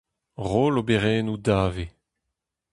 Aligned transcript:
Roll 0.49 0.75
oberennoù 0.81 1.37
dave. 1.47 1.85